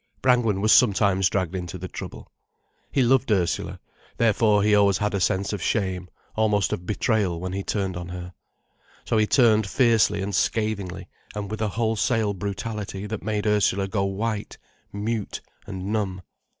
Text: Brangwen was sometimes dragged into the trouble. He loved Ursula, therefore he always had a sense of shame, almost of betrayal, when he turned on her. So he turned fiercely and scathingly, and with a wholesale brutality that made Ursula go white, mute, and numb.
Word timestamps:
Brangwen 0.23 0.61
was 0.61 0.71
sometimes 0.71 1.29
dragged 1.29 1.53
into 1.53 1.77
the 1.77 1.87
trouble. 1.87 2.31
He 2.91 3.03
loved 3.03 3.29
Ursula, 3.31 3.79
therefore 4.17 4.63
he 4.63 4.73
always 4.73 4.97
had 4.97 5.13
a 5.13 5.19
sense 5.19 5.53
of 5.53 5.61
shame, 5.61 6.09
almost 6.35 6.73
of 6.73 6.87
betrayal, 6.87 7.39
when 7.39 7.53
he 7.53 7.61
turned 7.61 7.95
on 7.95 8.09
her. 8.09 8.33
So 9.05 9.19
he 9.19 9.27
turned 9.27 9.67
fiercely 9.69 10.23
and 10.23 10.33
scathingly, 10.33 11.07
and 11.35 11.51
with 11.51 11.61
a 11.61 11.67
wholesale 11.67 12.33
brutality 12.33 13.05
that 13.05 13.21
made 13.21 13.45
Ursula 13.45 13.87
go 13.87 14.03
white, 14.05 14.57
mute, 14.91 15.39
and 15.67 15.93
numb. 15.93 16.23